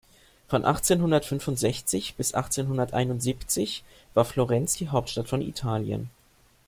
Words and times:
Von 0.47 0.65
achtzehnhundertfünfundsechzig 0.65 2.15
bis 2.15 2.33
achtzehnhunderteinundsiebzig 2.33 3.83
war 4.15 4.25
Florenz 4.25 4.73
die 4.73 4.89
Hauptstadt 4.89 5.29
von 5.29 5.43
Italien. 5.43 6.09